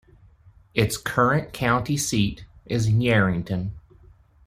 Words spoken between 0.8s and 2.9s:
current county seat is